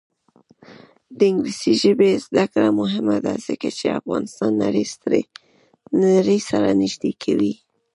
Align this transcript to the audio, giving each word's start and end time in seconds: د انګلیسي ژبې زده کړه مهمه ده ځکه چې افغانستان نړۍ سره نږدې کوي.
د 1.17 1.19
انګلیسي 1.31 1.73
ژبې 1.81 2.11
زده 2.25 2.45
کړه 2.51 2.69
مهمه 2.81 3.17
ده 3.25 3.33
ځکه 3.47 3.67
چې 3.77 3.85
افغانستان 3.99 4.51
نړۍ 6.03 6.39
سره 6.49 6.69
نږدې 6.81 7.11
کوي. 7.23 7.53